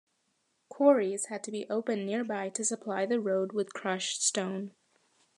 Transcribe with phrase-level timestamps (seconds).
[0.67, 4.71] Quarries had to be opened nearby to supply the road with crushed stone.